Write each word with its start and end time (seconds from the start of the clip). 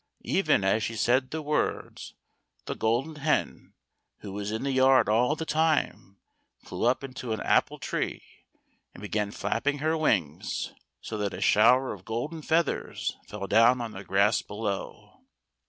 Even 0.25 0.63
as 0.63 0.81
she 0.81 0.95
said 0.95 1.29
the 1.29 1.43
words, 1.43 2.15
the 2.65 2.73
Golden 2.73 3.17
Hen, 3.17 3.75
who 4.21 4.31
was 4.31 4.51
in 4.51 4.63
the 4.63 4.71
yard 4.71 5.07
all 5.07 5.35
the 5.35 5.45
time, 5.45 6.17
flew 6.57 6.85
up 6.87 7.03
into 7.03 7.33
an 7.33 7.39
apple 7.41 7.77
tree, 7.77 8.23
and 8.95 9.03
began 9.03 9.29
flapping 9.29 9.77
her 9.77 9.95
wings, 9.95 10.73
so 11.01 11.19
that 11.19 11.35
a 11.35 11.39
shower 11.41 11.93
of 11.93 12.03
golden 12.03 12.41
feathers 12.41 13.15
fell 13.27 13.45
down 13.45 13.79
on 13.79 13.91
the 13.91 14.03
grass 14.03 14.41
below. 14.41 15.21